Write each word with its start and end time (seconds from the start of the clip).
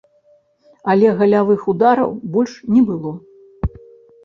Але 0.93 1.11
галявых 1.19 1.67
удараў 1.75 2.09
больш 2.37 2.57
не 2.73 2.81
было. 2.91 3.15